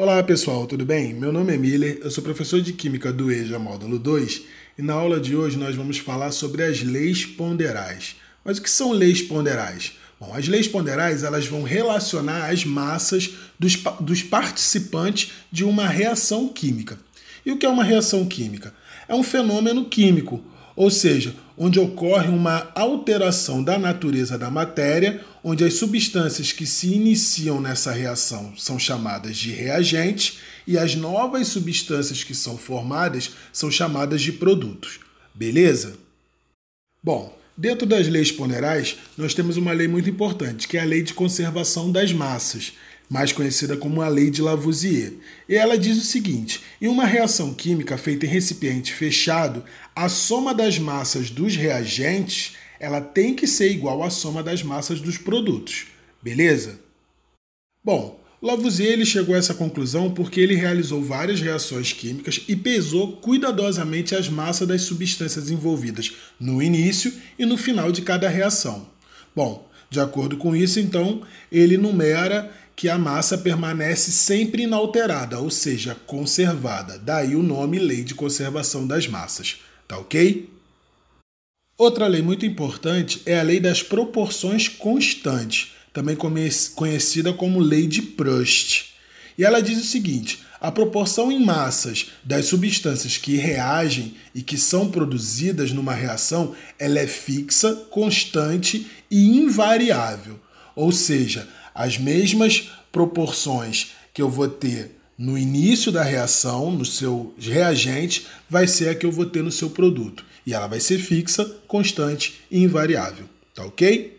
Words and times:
Olá 0.00 0.22
pessoal, 0.22 0.66
tudo 0.66 0.86
bem? 0.86 1.12
Meu 1.12 1.30
nome 1.30 1.52
é 1.52 1.58
Miller, 1.58 2.00
eu 2.02 2.10
sou 2.10 2.24
professor 2.24 2.58
de 2.58 2.72
Química 2.72 3.12
do 3.12 3.30
EJA 3.30 3.58
Módulo 3.58 3.98
2 3.98 4.44
e 4.78 4.80
na 4.80 4.94
aula 4.94 5.20
de 5.20 5.36
hoje 5.36 5.58
nós 5.58 5.76
vamos 5.76 5.98
falar 5.98 6.32
sobre 6.32 6.62
as 6.62 6.80
leis 6.80 7.26
ponderais. 7.26 8.16
Mas 8.42 8.56
o 8.56 8.62
que 8.62 8.70
são 8.70 8.92
leis 8.92 9.20
ponderais? 9.20 9.92
Bom, 10.18 10.32
as 10.32 10.48
leis 10.48 10.66
ponderais 10.66 11.22
elas 11.22 11.44
vão 11.44 11.64
relacionar 11.64 12.48
as 12.48 12.64
massas 12.64 13.34
dos, 13.58 13.76
dos 14.00 14.22
participantes 14.22 15.32
de 15.52 15.64
uma 15.64 15.86
reação 15.86 16.48
química. 16.48 16.98
E 17.44 17.52
o 17.52 17.58
que 17.58 17.66
é 17.66 17.68
uma 17.68 17.84
reação 17.84 18.24
química? 18.24 18.72
É 19.06 19.14
um 19.14 19.22
fenômeno 19.22 19.84
químico, 19.84 20.42
ou 20.76 20.90
seja, 20.90 21.34
onde 21.56 21.78
ocorre 21.78 22.28
uma 22.28 22.70
alteração 22.74 23.62
da 23.62 23.78
natureza 23.78 24.38
da 24.38 24.50
matéria, 24.50 25.24
onde 25.44 25.64
as 25.64 25.74
substâncias 25.74 26.52
que 26.52 26.66
se 26.66 26.92
iniciam 26.92 27.60
nessa 27.60 27.92
reação 27.92 28.54
são 28.56 28.78
chamadas 28.78 29.36
de 29.36 29.50
reagentes 29.50 30.38
e 30.66 30.78
as 30.78 30.94
novas 30.94 31.48
substâncias 31.48 32.24
que 32.24 32.34
são 32.34 32.56
formadas 32.56 33.30
são 33.52 33.70
chamadas 33.70 34.22
de 34.22 34.32
produtos. 34.32 35.00
Beleza? 35.34 35.98
Bom, 37.02 37.36
dentro 37.56 37.86
das 37.86 38.08
leis 38.08 38.30
ponerais, 38.30 38.96
nós 39.16 39.34
temos 39.34 39.56
uma 39.56 39.72
lei 39.72 39.88
muito 39.88 40.08
importante, 40.08 40.68
que 40.68 40.76
é 40.76 40.80
a 40.80 40.84
lei 40.84 41.02
de 41.02 41.14
conservação 41.14 41.90
das 41.90 42.12
massas 42.12 42.72
mais 43.10 43.32
conhecida 43.32 43.76
como 43.76 44.00
a 44.00 44.08
Lei 44.08 44.30
de 44.30 44.40
Lavoisier. 44.40 45.14
E 45.48 45.56
ela 45.56 45.76
diz 45.76 45.98
o 45.98 46.06
seguinte: 46.06 46.60
em 46.80 46.86
uma 46.86 47.04
reação 47.04 47.52
química 47.52 47.98
feita 47.98 48.24
em 48.24 48.28
recipiente 48.28 48.94
fechado, 48.94 49.64
a 49.96 50.08
soma 50.08 50.54
das 50.54 50.78
massas 50.78 51.28
dos 51.28 51.56
reagentes 51.56 52.54
ela 52.78 53.00
tem 53.00 53.34
que 53.34 53.46
ser 53.46 53.70
igual 53.70 54.02
à 54.02 54.08
soma 54.08 54.42
das 54.42 54.62
massas 54.62 55.00
dos 55.00 55.18
produtos. 55.18 55.88
Beleza? 56.22 56.80
Bom, 57.84 58.20
Lavoisier 58.40 58.92
ele 58.92 59.04
chegou 59.04 59.34
a 59.34 59.38
essa 59.38 59.52
conclusão 59.52 60.14
porque 60.14 60.40
ele 60.40 60.54
realizou 60.54 61.02
várias 61.02 61.42
reações 61.42 61.92
químicas 61.92 62.40
e 62.48 62.56
pesou 62.56 63.16
cuidadosamente 63.16 64.14
as 64.14 64.30
massas 64.30 64.66
das 64.66 64.82
substâncias 64.82 65.50
envolvidas 65.50 66.12
no 66.38 66.62
início 66.62 67.12
e 67.38 67.44
no 67.44 67.58
final 67.58 67.92
de 67.92 68.00
cada 68.00 68.28
reação. 68.28 68.88
Bom, 69.36 69.69
de 69.90 69.98
acordo 69.98 70.36
com 70.36 70.54
isso, 70.54 70.78
então, 70.78 71.22
ele 71.50 71.76
numera 71.76 72.50
que 72.76 72.88
a 72.88 72.96
massa 72.96 73.36
permanece 73.36 74.12
sempre 74.12 74.62
inalterada, 74.62 75.38
ou 75.38 75.50
seja, 75.50 75.96
conservada. 76.06 76.98
Daí 76.98 77.34
o 77.34 77.42
nome 77.42 77.78
Lei 77.78 78.02
de 78.02 78.14
Conservação 78.14 78.86
das 78.86 79.06
Massas. 79.06 79.56
Tá 79.86 79.98
ok? 79.98 80.48
Outra 81.76 82.06
lei 82.06 82.22
muito 82.22 82.46
importante 82.46 83.20
é 83.26 83.40
a 83.40 83.42
lei 83.42 83.58
das 83.58 83.82
proporções 83.82 84.68
constantes, 84.68 85.72
também 85.92 86.16
conhecida 86.74 87.32
como 87.32 87.58
lei 87.58 87.86
de 87.86 88.00
Proust. 88.00 88.94
E 89.36 89.44
ela 89.44 89.60
diz 89.60 89.78
o 89.78 89.86
seguinte: 89.86 90.40
a 90.60 90.70
proporção 90.70 91.32
em 91.32 91.42
massas 91.42 92.10
das 92.22 92.46
substâncias 92.46 93.16
que 93.16 93.36
reagem 93.36 94.14
e 94.34 94.42
que 94.42 94.58
são 94.58 94.90
produzidas 94.90 95.72
numa 95.72 95.94
reação, 95.94 96.54
ela 96.78 96.98
é 96.98 97.06
fixa, 97.06 97.74
constante 97.90 98.86
e 99.10 99.38
invariável. 99.38 100.38
Ou 100.76 100.92
seja, 100.92 101.48
as 101.74 101.96
mesmas 101.96 102.70
proporções 102.92 103.92
que 104.12 104.20
eu 104.20 104.28
vou 104.28 104.48
ter 104.48 104.96
no 105.16 105.36
início 105.36 105.90
da 105.92 106.02
reação, 106.02 106.70
no 106.70 106.84
seu 106.84 107.34
reagente, 107.38 108.26
vai 108.48 108.66
ser 108.66 108.90
a 108.90 108.94
que 108.94 109.04
eu 109.04 109.12
vou 109.12 109.26
ter 109.26 109.42
no 109.42 109.52
seu 109.52 109.70
produto. 109.70 110.24
E 110.46 110.54
ela 110.54 110.66
vai 110.66 110.80
ser 110.80 110.98
fixa, 110.98 111.44
constante 111.66 112.40
e 112.50 112.62
invariável. 112.62 113.26
Tá 113.54 113.64
ok? 113.64 114.18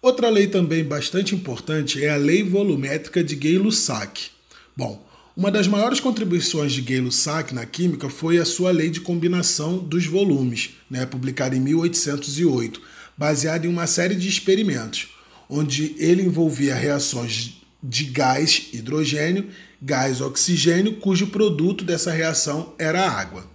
Outra 0.00 0.28
lei 0.28 0.46
também 0.46 0.84
bastante 0.84 1.34
importante 1.34 2.04
é 2.04 2.10
a 2.10 2.16
lei 2.16 2.42
volumétrica 2.42 3.22
de 3.22 3.34
Gay-Lussac. 3.34 4.30
Bom, 4.76 5.07
uma 5.38 5.52
das 5.52 5.68
maiores 5.68 6.00
contribuições 6.00 6.72
de 6.72 6.82
Gay-Lussac 6.82 7.54
na 7.54 7.64
química 7.64 8.10
foi 8.10 8.38
a 8.38 8.44
sua 8.44 8.72
lei 8.72 8.90
de 8.90 9.00
combinação 9.00 9.78
dos 9.78 10.04
volumes, 10.04 10.70
né, 10.90 11.06
publicada 11.06 11.54
em 11.54 11.60
1808, 11.60 12.82
baseada 13.16 13.64
em 13.64 13.70
uma 13.70 13.86
série 13.86 14.16
de 14.16 14.28
experimentos 14.28 15.10
onde 15.48 15.94
ele 15.96 16.22
envolvia 16.22 16.74
reações 16.74 17.62
de 17.80 18.06
gás 18.06 18.70
hidrogênio, 18.72 19.48
gás 19.80 20.20
oxigênio, 20.20 20.96
cujo 20.96 21.28
produto 21.28 21.84
dessa 21.84 22.10
reação 22.10 22.74
era 22.76 23.08
água. 23.08 23.48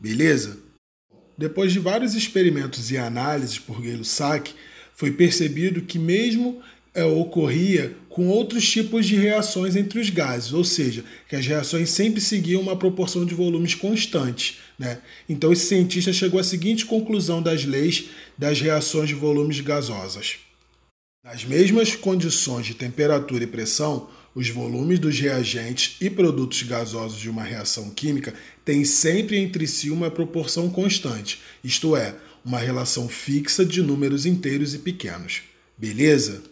Beleza? 0.00 0.58
Depois 1.38 1.72
de 1.72 1.78
vários 1.78 2.16
experimentos 2.16 2.90
e 2.90 2.98
análises 2.98 3.60
por 3.60 3.80
Gay-Lussac, 3.80 4.52
foi 4.92 5.12
percebido 5.12 5.82
que 5.82 6.00
mesmo 6.00 6.60
é, 6.94 7.04
ocorria 7.04 7.96
com 8.08 8.28
outros 8.28 8.68
tipos 8.68 9.06
de 9.06 9.16
reações 9.16 9.76
entre 9.76 10.00
os 10.00 10.10
gases, 10.10 10.52
ou 10.52 10.64
seja, 10.64 11.04
que 11.28 11.36
as 11.36 11.46
reações 11.46 11.90
sempre 11.90 12.20
seguiam 12.20 12.60
uma 12.60 12.76
proporção 12.76 13.24
de 13.24 13.34
volumes 13.34 13.74
constantes. 13.74 14.58
Né? 14.78 14.98
Então, 15.28 15.52
esse 15.52 15.66
cientista 15.66 16.12
chegou 16.12 16.40
à 16.40 16.44
seguinte 16.44 16.84
conclusão 16.84 17.40
das 17.40 17.64
leis 17.64 18.06
das 18.36 18.60
reações 18.60 19.08
de 19.08 19.14
volumes 19.14 19.60
gasosas. 19.60 20.36
Nas 21.24 21.44
mesmas 21.44 21.94
condições 21.94 22.66
de 22.66 22.74
temperatura 22.74 23.44
e 23.44 23.46
pressão, 23.46 24.08
os 24.34 24.48
volumes 24.48 24.98
dos 24.98 25.18
reagentes 25.18 25.96
e 26.00 26.08
produtos 26.08 26.62
gasosos 26.62 27.18
de 27.18 27.28
uma 27.28 27.42
reação 27.42 27.90
química 27.90 28.32
têm 28.64 28.84
sempre 28.84 29.36
entre 29.36 29.66
si 29.66 29.90
uma 29.90 30.10
proporção 30.10 30.70
constante, 30.70 31.40
isto 31.62 31.96
é, 31.96 32.14
uma 32.44 32.58
relação 32.58 33.08
fixa 33.08 33.64
de 33.64 33.82
números 33.82 34.26
inteiros 34.26 34.74
e 34.74 34.78
pequenos. 34.78 35.42
Beleza? 35.76 36.42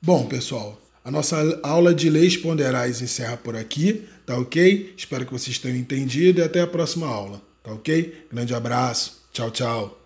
Bom, 0.00 0.26
pessoal, 0.26 0.78
a 1.02 1.10
nossa 1.10 1.36
aula 1.62 1.94
de 1.94 2.10
leis 2.10 2.36
ponderais 2.36 3.00
encerra 3.00 3.36
por 3.36 3.56
aqui, 3.56 4.06
tá 4.26 4.36
ok? 4.38 4.94
Espero 4.96 5.24
que 5.24 5.32
vocês 5.32 5.58
tenham 5.58 5.78
entendido 5.78 6.40
e 6.40 6.44
até 6.44 6.60
a 6.60 6.66
próxima 6.66 7.06
aula, 7.06 7.40
tá 7.62 7.72
ok? 7.72 8.26
Grande 8.30 8.54
abraço, 8.54 9.22
tchau, 9.32 9.50
tchau. 9.50 10.05